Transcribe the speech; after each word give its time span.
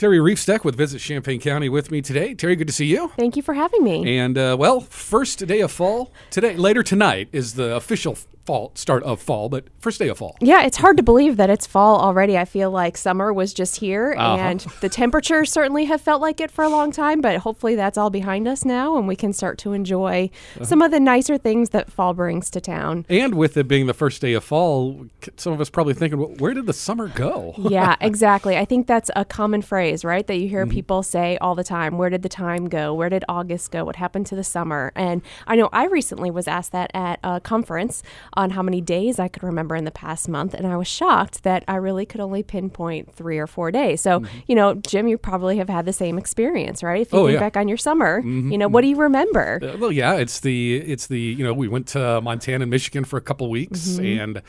Terri 0.00 0.18
Reifsteck 0.18 0.64
with 0.64 0.76
Visit 0.76 0.98
Champaign 0.98 1.40
County 1.40 1.68
with 1.68 1.90
me 1.90 2.00
today. 2.00 2.34
Terri, 2.34 2.56
good 2.56 2.68
to 2.68 2.72
see 2.72 2.86
you. 2.86 3.08
Thank 3.18 3.36
you 3.36 3.42
for 3.42 3.52
having 3.52 3.84
me. 3.84 4.16
And 4.16 4.38
uh, 4.38 4.56
well, 4.58 4.80
first 4.80 5.46
day 5.46 5.60
of 5.60 5.70
fall 5.70 6.10
today. 6.30 6.56
Later 6.56 6.82
tonight 6.82 7.28
is 7.32 7.52
the 7.52 7.76
official 7.76 8.16
fall 8.50 8.72
start 8.74 9.02
of 9.04 9.20
fall, 9.22 9.48
but 9.48 9.64
first 9.78 10.00
day 10.00 10.08
of 10.08 10.18
fall. 10.18 10.36
Yeah, 10.40 10.64
it's 10.64 10.78
hard 10.78 10.96
to 10.96 11.04
believe 11.04 11.36
that 11.36 11.50
it's 11.50 11.66
fall 11.68 12.00
already. 12.00 12.36
I 12.36 12.44
feel 12.44 12.70
like 12.72 12.96
summer 12.96 13.32
was 13.32 13.54
just 13.54 13.76
here, 13.76 14.16
Uh-huh. 14.18 14.36
and 14.42 14.60
the 14.80 14.88
temperatures 14.88 15.52
certainly 15.52 15.84
have 15.84 16.00
felt 16.00 16.20
like 16.20 16.40
it 16.40 16.50
for 16.50 16.64
a 16.64 16.68
long 16.68 16.90
time. 16.90 17.20
But 17.20 17.36
hopefully, 17.38 17.76
that's 17.76 17.96
all 17.96 18.10
behind 18.10 18.48
us 18.48 18.64
now, 18.64 18.96
and 18.96 19.06
we 19.06 19.14
can 19.14 19.32
start 19.32 19.56
to 19.58 19.72
enjoy 19.72 20.30
Uh-huh. 20.56 20.64
some 20.64 20.82
of 20.82 20.90
the 20.90 20.98
nicer 20.98 21.38
things 21.38 21.70
that 21.70 21.92
fall 21.92 22.12
brings 22.12 22.50
to 22.50 22.60
town. 22.60 23.06
And 23.08 23.34
with 23.36 23.56
it 23.56 23.68
being 23.68 23.86
the 23.86 23.94
first 23.94 24.20
day 24.20 24.32
of 24.32 24.42
fall, 24.42 25.06
some 25.36 25.52
of 25.52 25.60
us 25.60 25.70
probably 25.70 25.94
thinking, 25.94 26.18
well, 26.18 26.34
where 26.40 26.52
did 26.54 26.66
the 26.66 26.72
summer 26.72 27.06
go? 27.06 27.54
yeah, 27.58 27.94
exactly. 28.00 28.56
I 28.58 28.64
think 28.64 28.88
that's 28.88 29.12
a 29.14 29.24
common 29.24 29.62
phrase, 29.62 30.04
right? 30.04 30.26
That 30.26 30.36
you 30.38 30.48
hear 30.48 30.64
Mm-hmm. 30.66 30.74
people 30.74 31.02
say 31.04 31.38
all 31.40 31.54
the 31.54 31.62
time. 31.64 31.96
Where 31.98 32.10
did 32.10 32.22
the 32.22 32.28
time 32.28 32.68
go? 32.68 32.92
Where 32.92 33.08
did 33.08 33.24
August 33.28 33.70
go? 33.70 33.84
What 33.84 33.96
happened 33.96 34.26
to 34.26 34.34
the 34.36 34.42
summer? 34.44 34.90
And 34.96 35.22
I 35.46 35.54
know 35.54 35.68
I 35.72 35.84
recently 35.86 36.30
was 36.32 36.48
asked 36.48 36.72
that 36.72 36.90
at 36.94 37.18
a 37.22 37.40
conference 37.40 38.02
on 38.40 38.50
how 38.50 38.62
many 38.62 38.80
days 38.80 39.18
I 39.18 39.28
could 39.28 39.42
remember 39.42 39.76
in 39.76 39.84
the 39.84 39.90
past 39.90 40.28
month. 40.28 40.54
And 40.54 40.66
I 40.66 40.76
was 40.76 40.88
shocked 40.88 41.44
that 41.44 41.62
I 41.68 41.76
really 41.76 42.04
could 42.06 42.20
only 42.20 42.42
pinpoint 42.42 43.14
three 43.14 43.38
or 43.38 43.46
four 43.46 43.70
days. 43.70 44.00
So, 44.00 44.24
you 44.48 44.54
know, 44.54 44.74
Jim, 44.74 45.06
you 45.06 45.16
probably 45.18 45.58
have 45.58 45.68
had 45.68 45.84
the 45.84 45.92
same 45.92 46.18
experience, 46.18 46.82
right? 46.82 47.02
If 47.02 47.12
you 47.12 47.18
Mm-hmm. 47.18 47.24
Oh, 47.24 47.26
think 47.26 47.32
yeah. 47.34 47.38
Mm-hmm. 47.38 47.44
back 47.46 47.56
on 47.60 47.68
your 47.68 47.76
summer, 47.76 48.20
you 48.24 48.58
know, 48.58 48.66
what 48.68 48.80
do 48.80 48.88
you 48.88 48.96
remember? 48.96 49.60
Uh, 49.62 49.76
well, 49.78 49.92
yeah, 49.92 50.14
it's 50.14 50.40
the 50.40 50.76
it's 50.78 51.06
the 51.06 51.20
you 51.20 51.44
know 51.44 51.52
we 51.52 51.68
went 51.68 51.86
to 51.88 52.20
Montana 52.22 52.62
and 52.62 52.70
Michigan 52.70 53.04
for 53.04 53.16
a 53.16 53.20
couple 53.20 53.48
weeks, 53.50 53.98
and 53.98 54.42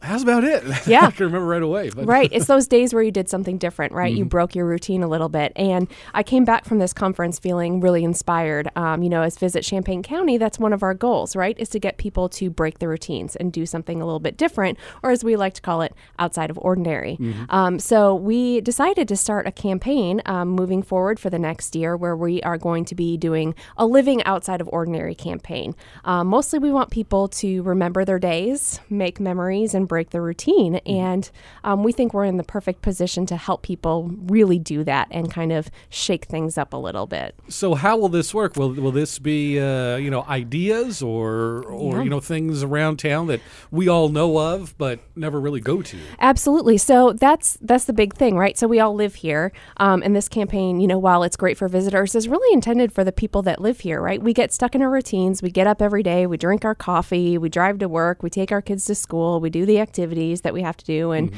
that's 0.00 0.22
about 0.22 0.44
it. 0.44 0.64
Yeah. 0.86 1.06
I 1.06 1.10
can 1.10 1.26
remember 1.26 1.46
right 1.46 1.62
away. 1.62 1.90
But 1.90 2.06
right. 2.06 2.30
It's 2.32 2.46
those 2.54 2.66
days 2.66 2.94
where 2.94 3.02
you 3.02 3.10
did 3.10 3.28
something 3.28 3.58
different, 3.58 3.92
right? 3.92 4.10
Mm-hmm. 4.10 4.18
You 4.18 4.24
broke 4.24 4.54
your 4.54 4.64
routine 4.64 5.02
a 5.02 5.08
little 5.08 5.28
bit. 5.28 5.52
And 5.56 5.88
I 6.14 6.22
came 6.22 6.44
back 6.44 6.64
from 6.64 6.78
this 6.78 6.92
conference 6.92 7.38
feeling 7.38 7.80
really 7.80 8.04
inspired. 8.04 8.70
Um, 8.76 9.02
you 9.02 9.10
know, 9.10 9.22
as 9.22 9.36
Visit 9.36 9.62
Champaign 9.62 10.02
County, 10.02 10.38
that's 10.38 10.58
one 10.58 10.72
of 10.72 10.82
our 10.82 10.94
goals, 10.94 11.36
right? 11.36 11.58
Is 11.58 11.68
to 11.70 11.80
get 11.80 11.98
people 11.98 12.28
to 12.30 12.48
break 12.48 12.78
the 12.78 12.88
routines 12.88 13.36
and 13.36 13.52
do 13.52 13.66
something 13.66 14.00
a 14.00 14.04
little 14.04 14.20
bit 14.20 14.36
different, 14.36 14.78
or 15.02 15.10
as 15.10 15.24
we 15.24 15.36
like 15.36 15.54
to 15.54 15.60
call 15.60 15.82
it, 15.82 15.94
outside 16.18 16.48
of 16.48 16.58
ordinary. 16.58 17.18
Mm-hmm. 17.20 17.44
Um, 17.50 17.78
so 17.78 18.14
we 18.14 18.60
decided 18.60 19.08
to 19.08 19.16
start 19.16 19.46
a 19.46 19.52
campaign 19.52 20.22
um, 20.26 20.48
moving 20.48 20.82
forward 20.82 21.18
for 21.18 21.28
the 21.28 21.38
next 21.38 21.74
year 21.74 21.96
where 21.96 22.16
we 22.16 22.40
are 22.42 22.56
going 22.56 22.84
to 22.86 22.94
be 22.94 23.16
doing 23.16 23.54
a 23.76 23.84
living 23.84 24.22
outside 24.24 24.60
of 24.60 24.68
ordinary 24.72 25.14
campaign. 25.14 25.74
Um, 26.04 26.28
mostly 26.28 26.58
we 26.58 26.70
want 26.70 26.90
people 26.90 27.28
to 27.28 27.62
remember 27.62 28.04
their 28.04 28.18
days, 28.18 28.80
make 28.88 29.20
memories, 29.20 29.74
and 29.74 29.87
break 29.88 30.10
the 30.10 30.20
routine. 30.20 30.76
And 30.86 31.28
um, 31.64 31.82
we 31.82 31.92
think 31.92 32.14
we're 32.14 32.24
in 32.24 32.36
the 32.36 32.44
perfect 32.44 32.82
position 32.82 33.26
to 33.26 33.36
help 33.36 33.62
people 33.62 34.10
really 34.26 34.58
do 34.58 34.84
that 34.84 35.08
and 35.10 35.30
kind 35.32 35.50
of 35.52 35.70
shake 35.88 36.26
things 36.26 36.56
up 36.58 36.72
a 36.72 36.76
little 36.76 37.06
bit. 37.06 37.34
So 37.48 37.74
how 37.74 37.96
will 37.96 38.08
this 38.08 38.32
work? 38.32 38.56
Will 38.56 38.72
will 38.74 38.92
this 38.92 39.18
be 39.18 39.58
uh, 39.58 39.96
you 39.96 40.10
know 40.10 40.22
ideas 40.28 41.02
or 41.02 41.64
or 41.64 41.96
Yeah. 41.96 42.02
you 42.04 42.10
know 42.10 42.20
things 42.20 42.62
around 42.62 42.98
town 42.98 43.26
that 43.28 43.40
we 43.70 43.88
all 43.88 44.08
know 44.08 44.38
of 44.38 44.76
but 44.78 45.00
never 45.16 45.40
really 45.40 45.60
go 45.60 45.82
to? 45.82 45.96
Absolutely. 46.20 46.76
So 46.78 47.12
that's 47.12 47.56
that's 47.60 47.84
the 47.84 47.92
big 47.92 48.14
thing, 48.14 48.36
right? 48.36 48.56
So 48.58 48.66
we 48.68 48.80
all 48.80 48.94
live 48.94 49.14
here, 49.16 49.52
um, 49.78 50.02
and 50.02 50.14
this 50.14 50.28
campaign, 50.28 50.80
you 50.80 50.86
know, 50.86 50.98
while 50.98 51.22
it's 51.22 51.36
great 51.36 51.56
for 51.56 51.68
visitors, 51.68 52.14
is 52.14 52.28
really 52.28 52.52
intended 52.52 52.92
for 52.92 53.04
the 53.04 53.12
people 53.12 53.42
that 53.42 53.60
live 53.60 53.80
here, 53.80 54.00
right? 54.00 54.22
We 54.22 54.34
get 54.34 54.52
stuck 54.52 54.74
in 54.74 54.82
our 54.82 54.90
routines. 54.90 55.42
We 55.42 55.50
get 55.50 55.66
up 55.66 55.80
every 55.80 56.02
day. 56.02 56.26
We 56.26 56.36
drink 56.36 56.64
our 56.64 56.74
coffee. 56.74 57.38
We 57.38 57.48
drive 57.48 57.78
to 57.78 57.88
work. 57.88 58.22
We 58.22 58.30
take 58.30 58.52
our 58.52 58.60
kids 58.62 58.84
to 58.86 58.94
school. 58.94 59.40
We 59.40 59.48
do 59.50 59.64
the 59.64 59.77
activities 59.80 60.42
that 60.42 60.54
we 60.54 60.62
have 60.62 60.76
to 60.76 60.84
do, 60.84 61.12
and 61.12 61.32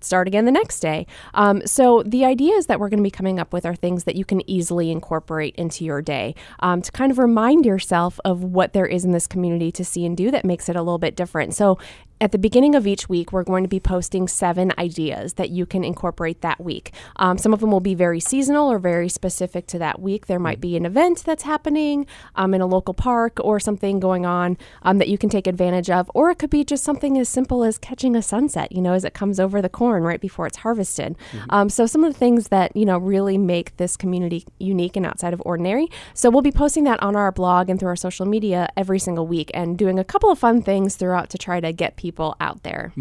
start 0.00 0.26
again 0.26 0.44
the 0.46 0.50
next 0.50 0.80
day. 0.80 1.06
Um, 1.34 1.66
so 1.66 2.02
the 2.04 2.24
ideas 2.24 2.66
that 2.66 2.80
we're 2.80 2.88
going 2.88 3.00
to 3.00 3.04
be 3.04 3.10
coming 3.10 3.38
up 3.38 3.52
with 3.52 3.66
are 3.66 3.74
things 3.74 4.04
that 4.04 4.16
you 4.16 4.24
can 4.24 4.48
easily 4.48 4.90
incorporate 4.90 5.54
into 5.56 5.84
your 5.84 6.02
day 6.02 6.34
um, 6.60 6.82
to 6.82 6.90
kind 6.92 7.12
of 7.12 7.18
remind 7.18 7.66
yourself 7.66 8.18
of 8.24 8.42
what 8.42 8.72
there 8.72 8.86
is 8.86 9.04
in 9.04 9.12
this 9.12 9.26
community 9.26 9.70
to 9.72 9.84
see 9.84 10.06
and 10.06 10.16
do 10.16 10.30
that 10.30 10.44
makes 10.44 10.68
it 10.68 10.76
a 10.76 10.82
little 10.82 10.98
bit 10.98 11.16
different. 11.16 11.54
So 11.54 11.78
at 12.20 12.32
the 12.32 12.38
beginning 12.38 12.74
of 12.74 12.86
each 12.86 13.08
week, 13.08 13.32
we're 13.32 13.42
going 13.42 13.64
to 13.64 13.68
be 13.68 13.80
posting 13.80 14.28
seven 14.28 14.72
ideas 14.76 15.34
that 15.34 15.48
you 15.48 15.64
can 15.64 15.82
incorporate 15.82 16.42
that 16.42 16.60
week. 16.60 16.92
Um, 17.16 17.38
some 17.38 17.54
of 17.54 17.60
them 17.60 17.70
will 17.70 17.80
be 17.80 17.94
very 17.94 18.20
seasonal 18.20 18.70
or 18.70 18.78
very 18.78 19.08
specific 19.08 19.66
to 19.68 19.78
that 19.78 20.00
week. 20.00 20.26
There 20.26 20.38
might 20.38 20.60
be 20.60 20.76
an 20.76 20.84
event 20.84 21.24
that's 21.24 21.44
happening 21.44 22.06
um, 22.36 22.52
in 22.52 22.60
a 22.60 22.66
local 22.66 22.92
park 22.92 23.38
or 23.42 23.58
something 23.58 24.00
going 24.00 24.26
on 24.26 24.58
um, 24.82 24.98
that 24.98 25.08
you 25.08 25.16
can 25.16 25.30
take 25.30 25.46
advantage 25.46 25.88
of, 25.88 26.10
or 26.14 26.30
it 26.30 26.38
could 26.38 26.50
be 26.50 26.62
just 26.62 26.84
something 26.84 27.16
as 27.16 27.28
simple 27.28 27.64
as 27.64 27.78
catching 27.78 28.14
a 28.14 28.20
sunset, 28.20 28.70
you 28.70 28.82
know, 28.82 28.92
as 28.92 29.04
it 29.04 29.14
comes 29.14 29.40
over 29.40 29.62
the 29.62 29.70
corn 29.70 30.02
right 30.02 30.20
before 30.20 30.46
it's 30.46 30.58
harvested. 30.58 31.16
Um, 31.48 31.70
so, 31.70 31.86
some 31.86 32.04
of 32.04 32.12
the 32.12 32.18
things 32.18 32.48
that, 32.48 32.76
you 32.76 32.84
know, 32.84 32.98
really 32.98 33.38
make 33.38 33.78
this 33.78 33.96
community 33.96 34.44
unique 34.58 34.96
and 34.96 35.06
outside 35.06 35.32
of 35.32 35.40
ordinary. 35.46 35.88
So, 36.12 36.28
we'll 36.28 36.42
be 36.42 36.52
posting 36.52 36.84
that 36.84 37.02
on 37.02 37.16
our 37.16 37.32
blog 37.32 37.70
and 37.70 37.80
through 37.80 37.88
our 37.88 37.96
social 37.96 38.26
media 38.26 38.68
every 38.76 38.98
single 38.98 39.26
week 39.26 39.50
and 39.54 39.78
doing 39.78 39.98
a 39.98 40.04
couple 40.04 40.30
of 40.30 40.38
fun 40.38 40.60
things 40.60 40.96
throughout 40.96 41.30
to 41.30 41.38
try 41.38 41.60
to 41.60 41.72
get 41.72 41.96
people 41.96 42.09
out 42.40 42.62
there. 42.62 42.92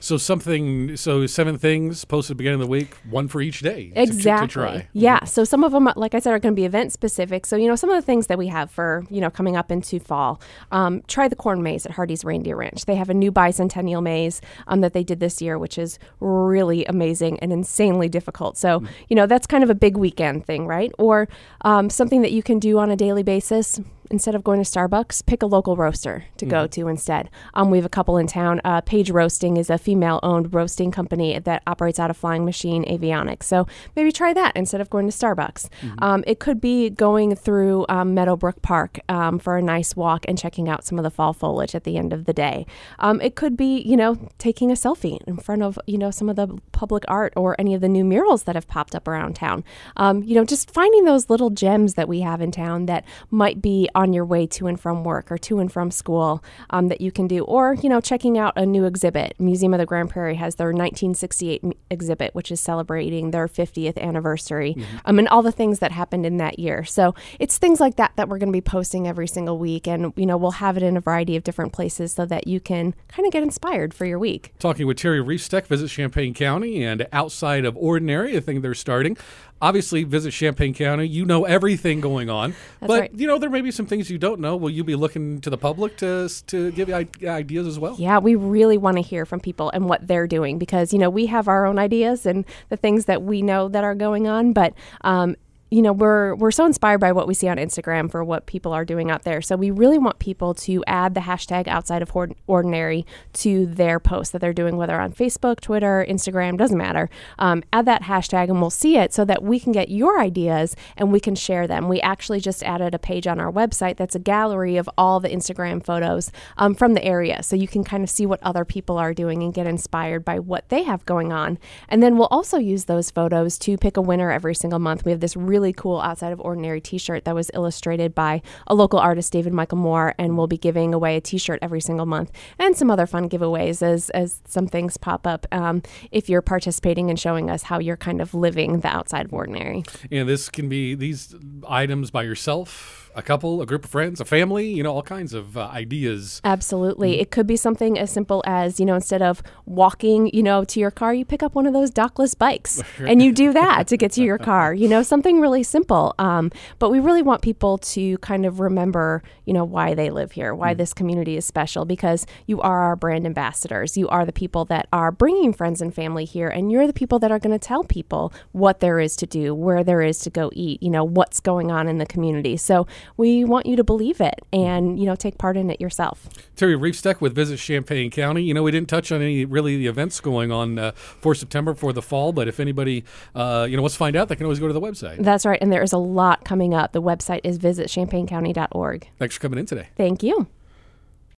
So 0.00 0.16
something 0.16 0.96
so 0.96 1.26
seven 1.26 1.58
things 1.58 2.04
posted 2.04 2.32
at 2.32 2.34
the 2.34 2.38
beginning 2.38 2.60
of 2.60 2.66
the 2.66 2.70
week, 2.70 2.94
one 3.08 3.28
for 3.28 3.40
each 3.40 3.60
day. 3.60 3.88
to- 3.88 3.94
to- 3.94 4.00
Exactly. 4.02 4.48
To, 4.48 4.52
try. 4.52 4.88
Yeah. 4.92 5.24
So 5.24 5.44
some 5.44 5.64
of 5.64 5.72
them, 5.72 5.88
like 5.96 6.14
I 6.14 6.18
said, 6.18 6.32
are 6.32 6.38
going 6.38 6.54
to 6.54 6.56
be 6.60 6.64
event 6.64 6.92
specific. 6.92 7.46
So 7.46 7.56
you 7.56 7.68
know, 7.68 7.76
some 7.76 7.90
of 7.90 7.96
the 7.96 8.02
things 8.02 8.26
that 8.28 8.38
we 8.38 8.46
have 8.48 8.70
for 8.70 9.04
you 9.10 9.20
know 9.20 9.30
coming 9.30 9.56
up 9.56 9.70
into 9.70 9.98
fall. 10.00 10.40
Um, 10.72 11.02
try 11.06 11.28
the 11.28 11.36
corn 11.36 11.62
maze 11.62 11.86
at 11.86 11.92
Hardy's 11.92 12.24
Reindeer 12.24 12.56
Ranch. 12.56 12.84
They 12.86 12.94
have 12.96 13.10
a 13.10 13.14
new 13.14 13.30
bicentennial 13.32 14.02
maze 14.02 14.40
um, 14.66 14.80
that 14.80 14.92
they 14.92 15.04
did 15.04 15.20
this 15.20 15.40
year, 15.42 15.58
which 15.58 15.78
is 15.78 15.98
really 16.20 16.84
amazing 16.86 17.38
and 17.40 17.52
insanely 17.52 18.08
difficult. 18.08 18.56
So 18.56 18.82
you 19.08 19.16
know, 19.16 19.26
that's 19.26 19.46
kind 19.46 19.62
of 19.64 19.70
a 19.70 19.74
big 19.74 19.96
weekend 19.96 20.46
thing, 20.46 20.66
right? 20.66 20.92
Or 20.98 21.28
um, 21.62 21.90
something 21.90 22.22
that 22.22 22.32
you 22.32 22.42
can 22.42 22.58
do 22.58 22.78
on 22.78 22.90
a 22.90 22.96
daily 22.96 23.22
basis. 23.22 23.80
Instead 24.10 24.34
of 24.34 24.44
going 24.44 24.62
to 24.62 24.68
Starbucks, 24.68 25.24
pick 25.26 25.42
a 25.42 25.46
local 25.46 25.76
roaster 25.76 26.24
to 26.36 26.46
go 26.46 26.66
to 26.66 26.88
instead. 26.88 27.28
Um, 27.54 27.70
we 27.70 27.78
have 27.78 27.84
a 27.84 27.90
couple 27.90 28.16
in 28.16 28.26
town. 28.26 28.60
Uh, 28.64 28.80
Page 28.80 29.10
Roasting 29.10 29.56
is 29.56 29.70
a 29.70 29.78
female 29.78 30.20
owned 30.22 30.54
roasting 30.54 30.90
company 30.90 31.38
that 31.38 31.62
operates 31.66 31.98
out 31.98 32.10
of 32.10 32.16
Flying 32.16 32.44
Machine 32.44 32.84
Avionics. 32.84 33.44
So 33.44 33.66
maybe 33.94 34.12
try 34.12 34.32
that 34.32 34.52
instead 34.56 34.80
of 34.80 34.90
going 34.90 35.10
to 35.10 35.16
Starbucks. 35.16 35.68
Um, 35.98 36.24
it 36.26 36.38
could 36.38 36.60
be 36.60 36.90
going 36.90 37.34
through 37.34 37.86
um, 37.88 38.14
Meadowbrook 38.14 38.62
Park 38.62 39.00
um, 39.08 39.38
for 39.38 39.56
a 39.56 39.62
nice 39.62 39.96
walk 39.96 40.24
and 40.28 40.38
checking 40.38 40.68
out 40.68 40.84
some 40.84 40.98
of 40.98 41.02
the 41.02 41.10
fall 41.10 41.32
foliage 41.32 41.74
at 41.74 41.84
the 41.84 41.96
end 41.96 42.12
of 42.12 42.24
the 42.26 42.32
day. 42.32 42.66
Um, 42.98 43.20
it 43.20 43.34
could 43.34 43.56
be, 43.56 43.80
you 43.80 43.96
know, 43.96 44.18
taking 44.38 44.70
a 44.70 44.74
selfie 44.74 45.18
in 45.26 45.36
front 45.36 45.62
of, 45.62 45.78
you 45.86 45.98
know, 45.98 46.10
some 46.10 46.28
of 46.28 46.36
the 46.36 46.48
public 46.72 47.04
art 47.08 47.32
or 47.36 47.56
any 47.58 47.74
of 47.74 47.80
the 47.80 47.88
new 47.88 48.04
murals 48.04 48.44
that 48.44 48.54
have 48.54 48.68
popped 48.68 48.94
up 48.94 49.08
around 49.08 49.34
town. 49.34 49.64
Um, 49.96 50.22
you 50.22 50.34
know, 50.34 50.44
just 50.44 50.70
finding 50.70 51.04
those 51.04 51.30
little 51.30 51.50
gems 51.50 51.94
that 51.94 52.08
we 52.08 52.20
have 52.20 52.40
in 52.40 52.50
town 52.50 52.86
that 52.86 53.04
might 53.30 53.60
be 53.60 53.88
on 53.96 54.12
your 54.12 54.24
way 54.24 54.46
to 54.46 54.66
and 54.66 54.78
from 54.78 55.02
work 55.02 55.32
or 55.32 55.38
to 55.38 55.58
and 55.58 55.72
from 55.72 55.90
school 55.90 56.44
um, 56.70 56.88
that 56.88 57.00
you 57.00 57.10
can 57.10 57.26
do. 57.26 57.42
Or, 57.44 57.74
you 57.74 57.88
know, 57.88 58.00
checking 58.00 58.38
out 58.38 58.52
a 58.54 58.66
new 58.66 58.84
exhibit. 58.84 59.34
Museum 59.40 59.72
of 59.74 59.80
the 59.80 59.86
Grand 59.86 60.10
Prairie 60.10 60.36
has 60.36 60.56
their 60.56 60.68
1968 60.68 61.64
m- 61.64 61.72
exhibit, 61.90 62.34
which 62.34 62.52
is 62.52 62.60
celebrating 62.60 63.30
their 63.30 63.48
50th 63.48 63.98
anniversary 63.98 64.76
um, 65.06 65.18
and 65.18 65.26
all 65.28 65.42
the 65.42 65.50
things 65.50 65.78
that 65.78 65.92
happened 65.92 66.26
in 66.26 66.36
that 66.36 66.58
year. 66.58 66.84
So 66.84 67.14
it's 67.40 67.56
things 67.56 67.80
like 67.80 67.96
that 67.96 68.12
that 68.16 68.28
we're 68.28 68.38
going 68.38 68.52
to 68.52 68.56
be 68.56 68.60
posting 68.60 69.08
every 69.08 69.26
single 69.26 69.58
week. 69.58 69.88
And, 69.88 70.12
you 70.16 70.26
know, 70.26 70.36
we'll 70.36 70.52
have 70.52 70.76
it 70.76 70.82
in 70.82 70.96
a 70.96 71.00
variety 71.00 71.34
of 71.34 71.42
different 71.42 71.72
places 71.72 72.12
so 72.12 72.26
that 72.26 72.46
you 72.46 72.60
can 72.60 72.94
kind 73.08 73.26
of 73.26 73.32
get 73.32 73.42
inspired 73.42 73.94
for 73.94 74.04
your 74.04 74.18
week. 74.18 74.52
Talking 74.58 74.86
with 74.86 74.98
Terri 74.98 75.24
Reifsteck, 75.24 75.66
visit 75.66 75.88
Champaign 75.88 76.34
County 76.34 76.84
and 76.84 77.06
outside 77.12 77.64
of 77.64 77.76
ordinary, 77.78 78.36
I 78.36 78.40
think 78.40 78.60
they're 78.60 78.74
starting. 78.74 79.16
Obviously, 79.60 80.04
visit 80.04 80.32
Champaign 80.32 80.74
County. 80.74 81.06
You 81.06 81.24
know 81.24 81.44
everything 81.44 82.00
going 82.00 82.28
on, 82.28 82.54
That's 82.80 82.88
but 82.88 83.00
right. 83.00 83.10
you 83.14 83.26
know 83.26 83.38
there 83.38 83.50
may 83.50 83.62
be 83.62 83.70
some 83.70 83.86
things 83.86 84.10
you 84.10 84.18
don't 84.18 84.40
know. 84.40 84.56
Will 84.56 84.70
you 84.70 84.84
be 84.84 84.94
looking 84.94 85.40
to 85.40 85.50
the 85.50 85.58
public 85.58 85.96
to 85.98 86.28
to 86.48 86.70
give 86.72 86.88
you 86.88 87.06
ideas 87.28 87.66
as 87.66 87.78
well? 87.78 87.96
Yeah, 87.98 88.18
we 88.18 88.34
really 88.34 88.76
want 88.76 88.96
to 88.96 89.02
hear 89.02 89.24
from 89.24 89.40
people 89.40 89.70
and 89.70 89.88
what 89.88 90.06
they're 90.06 90.26
doing 90.26 90.58
because, 90.58 90.92
you 90.92 90.98
know, 90.98 91.10
we 91.10 91.26
have 91.26 91.48
our 91.48 91.66
own 91.66 91.78
ideas 91.78 92.26
and 92.26 92.44
the 92.68 92.76
things 92.76 93.06
that 93.06 93.22
we 93.22 93.42
know 93.42 93.68
that 93.68 93.84
are 93.84 93.94
going 93.94 94.26
on, 94.28 94.52
but 94.52 94.74
um, 95.02 95.36
you 95.70 95.82
know 95.82 95.92
we're 95.92 96.34
we're 96.36 96.52
so 96.52 96.64
inspired 96.64 96.98
by 96.98 97.10
what 97.10 97.26
we 97.26 97.34
see 97.34 97.48
on 97.48 97.56
Instagram 97.56 98.08
for 98.10 98.22
what 98.22 98.46
people 98.46 98.72
are 98.72 98.84
doing 98.84 99.10
out 99.10 99.24
there. 99.24 99.42
So 99.42 99.56
we 99.56 99.70
really 99.72 99.98
want 99.98 100.20
people 100.20 100.54
to 100.54 100.84
add 100.86 101.14
the 101.14 101.22
hashtag 101.22 101.66
outside 101.66 102.02
of 102.02 102.16
ordinary 102.46 103.04
to 103.34 103.66
their 103.66 103.98
posts 103.98 104.32
that 104.32 104.40
they're 104.40 104.52
doing, 104.52 104.76
whether 104.76 105.00
on 105.00 105.12
Facebook, 105.12 105.60
Twitter, 105.60 106.06
Instagram, 106.08 106.56
doesn't 106.56 106.78
matter. 106.78 107.10
Um, 107.38 107.64
add 107.72 107.84
that 107.86 108.02
hashtag 108.02 108.44
and 108.48 108.60
we'll 108.60 108.70
see 108.70 108.96
it 108.96 109.12
so 109.12 109.24
that 109.24 109.42
we 109.42 109.58
can 109.58 109.72
get 109.72 109.88
your 109.88 110.20
ideas 110.20 110.76
and 110.96 111.10
we 111.10 111.18
can 111.18 111.34
share 111.34 111.66
them. 111.66 111.88
We 111.88 112.00
actually 112.00 112.40
just 112.40 112.62
added 112.62 112.94
a 112.94 112.98
page 112.98 113.26
on 113.26 113.40
our 113.40 113.50
website 113.50 113.96
that's 113.96 114.14
a 114.14 114.20
gallery 114.20 114.76
of 114.76 114.88
all 114.96 115.18
the 115.18 115.28
Instagram 115.28 115.84
photos 115.84 116.30
um, 116.58 116.74
from 116.74 116.94
the 116.94 117.04
area, 117.04 117.42
so 117.42 117.56
you 117.56 117.66
can 117.66 117.82
kind 117.82 118.04
of 118.04 118.10
see 118.10 118.24
what 118.24 118.42
other 118.42 118.64
people 118.64 118.98
are 118.98 119.12
doing 119.12 119.42
and 119.42 119.52
get 119.52 119.66
inspired 119.66 120.24
by 120.24 120.38
what 120.38 120.68
they 120.68 120.84
have 120.84 121.04
going 121.06 121.32
on. 121.32 121.58
And 121.88 122.02
then 122.02 122.16
we'll 122.16 122.28
also 122.30 122.58
use 122.58 122.84
those 122.84 123.10
photos 123.10 123.58
to 123.58 123.76
pick 123.76 123.96
a 123.96 124.02
winner 124.02 124.30
every 124.30 124.54
single 124.54 124.78
month. 124.78 125.04
We 125.04 125.10
have 125.10 125.20
this 125.20 125.36
really 125.36 125.55
really 125.56 125.72
cool 125.72 126.00
outside 126.02 126.32
of 126.34 126.40
ordinary 126.40 126.82
T-shirt 126.82 127.24
that 127.24 127.34
was 127.34 127.50
illustrated 127.54 128.14
by 128.14 128.42
a 128.66 128.74
local 128.74 128.98
artist, 128.98 129.32
David 129.32 129.54
Michael 129.54 129.78
Moore, 129.78 130.14
and 130.18 130.36
we'll 130.36 130.46
be 130.46 130.58
giving 130.58 130.92
away 130.92 131.16
a 131.16 131.20
T-shirt 131.20 131.58
every 131.62 131.80
single 131.80 132.04
month 132.04 132.30
and 132.58 132.76
some 132.76 132.90
other 132.90 133.06
fun 133.06 133.30
giveaways 133.30 133.80
as 133.80 134.10
as 134.10 134.42
some 134.46 134.66
things 134.66 134.98
pop 134.98 135.26
up. 135.26 135.46
Um, 135.50 135.82
if 136.10 136.28
you're 136.28 136.42
participating 136.42 137.08
and 137.08 137.18
showing 137.18 137.48
us 137.48 137.62
how 137.62 137.78
you're 137.78 137.96
kind 137.96 138.20
of 138.20 138.34
living 138.34 138.80
the 138.80 138.88
outside 138.88 139.24
of 139.24 139.32
ordinary. 139.32 139.82
And 140.10 140.28
this 140.28 140.50
can 140.50 140.68
be 140.68 140.94
these 140.94 141.34
items 141.66 142.10
by 142.10 142.24
yourself 142.24 143.06
a 143.16 143.22
couple, 143.22 143.62
a 143.62 143.66
group 143.66 143.84
of 143.84 143.90
friends, 143.90 144.20
a 144.20 144.26
family, 144.26 144.68
you 144.68 144.82
know, 144.82 144.92
all 144.92 145.02
kinds 145.02 145.32
of 145.32 145.56
uh, 145.56 145.68
ideas. 145.72 146.42
Absolutely. 146.44 147.12
Mm-hmm. 147.12 147.22
It 147.22 147.30
could 147.30 147.46
be 147.46 147.56
something 147.56 147.98
as 147.98 148.10
simple 148.10 148.42
as, 148.46 148.78
you 148.78 148.84
know, 148.84 148.94
instead 148.94 149.22
of 149.22 149.42
walking, 149.64 150.30
you 150.34 150.42
know, 150.42 150.64
to 150.64 150.78
your 150.78 150.90
car, 150.90 151.14
you 151.14 151.24
pick 151.24 151.42
up 151.42 151.54
one 151.54 151.66
of 151.66 151.72
those 151.72 151.90
dockless 151.90 152.36
bikes 152.36 152.82
and 152.98 153.22
you 153.22 153.32
do 153.32 153.54
that 153.54 153.88
to 153.88 153.96
get 153.96 154.12
to 154.12 154.22
your 154.22 154.36
car, 154.36 154.74
you 154.74 154.86
know, 154.86 155.02
something 155.02 155.40
really 155.40 155.45
simple. 155.62 156.14
Um, 156.18 156.50
but 156.78 156.90
we 156.90 157.00
really 157.00 157.22
want 157.22 157.42
people 157.42 157.78
to 157.78 158.18
kind 158.18 158.46
of 158.46 158.60
remember, 158.60 159.22
you 159.44 159.52
know, 159.52 159.64
why 159.64 159.94
they 159.94 160.10
live 160.10 160.32
here, 160.32 160.54
why 160.54 160.72
mm-hmm. 160.72 160.78
this 160.78 160.94
community 160.94 161.36
is 161.36 161.44
special, 161.44 161.84
because 161.84 162.26
you 162.46 162.60
are 162.60 162.82
our 162.82 162.96
brand 162.96 163.26
ambassadors. 163.26 163.96
You 163.96 164.08
are 164.08 164.24
the 164.24 164.32
people 164.32 164.64
that 164.66 164.88
are 164.92 165.12
bringing 165.12 165.52
friends 165.52 165.80
and 165.80 165.94
family 165.94 166.24
here, 166.24 166.48
and 166.48 166.70
you're 166.70 166.86
the 166.86 166.92
people 166.92 167.18
that 167.20 167.30
are 167.30 167.38
going 167.38 167.58
to 167.58 167.64
tell 167.64 167.84
people 167.84 168.32
what 168.52 168.80
there 168.80 169.00
is 169.00 169.16
to 169.16 169.26
do, 169.26 169.54
where 169.54 169.84
there 169.84 170.02
is 170.02 170.18
to 170.20 170.30
go 170.30 170.50
eat, 170.54 170.82
you 170.82 170.90
know, 170.90 171.04
what's 171.04 171.40
going 171.40 171.70
on 171.70 171.88
in 171.88 171.98
the 171.98 172.06
community. 172.06 172.56
So 172.56 172.86
we 173.16 173.44
want 173.44 173.66
you 173.66 173.76
to 173.76 173.84
believe 173.84 174.20
it 174.20 174.40
and 174.52 174.98
you 174.98 175.06
know 175.06 175.14
take 175.14 175.38
part 175.38 175.56
in 175.56 175.70
it 175.70 175.80
yourself. 175.80 176.28
Terri 176.56 176.78
Reifsteck 176.78 177.20
with 177.20 177.34
Visit 177.34 177.58
Champaign 177.58 178.10
County. 178.10 178.42
You 178.42 178.54
know, 178.54 178.62
we 178.62 178.70
didn't 178.70 178.88
touch 178.88 179.12
on 179.12 179.20
any 179.20 179.44
really 179.44 179.76
the 179.76 179.86
events 179.86 180.20
going 180.20 180.50
on 180.50 180.78
uh, 180.78 180.92
for 180.92 181.34
September 181.34 181.74
for 181.74 181.92
the 181.92 182.02
fall, 182.02 182.32
but 182.32 182.48
if 182.48 182.60
anybody 182.60 183.04
uh, 183.34 183.66
you 183.68 183.76
know 183.76 183.82
wants 183.82 183.94
to 183.94 183.98
find 183.98 184.16
out, 184.16 184.28
they 184.28 184.36
can 184.36 184.46
always 184.46 184.60
go 184.60 184.66
to 184.66 184.72
the 184.72 184.80
website. 184.80 185.22
That's 185.22 185.35
right, 185.44 185.60
and 185.60 185.72
there 185.72 185.82
is 185.82 185.92
a 185.92 185.98
lot 185.98 186.44
coming 186.44 186.72
up. 186.72 186.92
The 186.92 187.02
website 187.02 187.40
is 187.44 187.58
visitchampaigncounty.org. 187.58 189.08
Thanks 189.18 189.34
for 189.34 189.40
coming 189.40 189.58
in 189.58 189.66
today. 189.66 189.88
Thank 189.96 190.22
you. 190.22 190.46